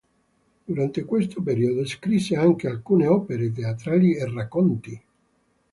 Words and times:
Durante 0.65 1.05
questo 1.05 1.43
periodo 1.43 1.85
scrisse 1.85 2.35
anche 2.35 2.67
alcune 2.67 3.05
opere 3.05 3.51
teatrali 3.51 4.15
e 4.15 4.27
racconti. 4.33 5.03